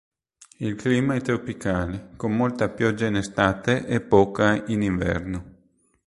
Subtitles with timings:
[0.57, 5.55] Il clima è tropicale, con molta pioggia in estate e poca in inverno.